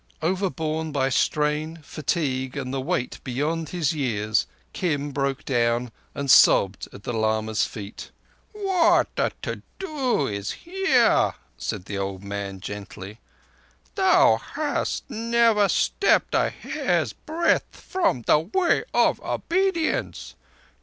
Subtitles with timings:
[0.23, 6.87] ..."Overborne by strain, fatigue, and the weight beyond his years, Kim broke down and sobbed
[6.91, 8.09] at the lama's feet.
[8.51, 13.19] "What a to do is here!" said the old man gently.
[13.93, 20.33] "Thou hast never stepped a hair's breadth from the Way of Obedience.